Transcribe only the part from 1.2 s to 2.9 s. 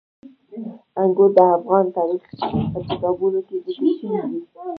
د افغان تاریخ په